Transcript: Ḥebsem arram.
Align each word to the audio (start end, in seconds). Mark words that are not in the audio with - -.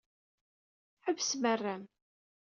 Ḥebsem 1.05 1.43
arram. 1.53 1.83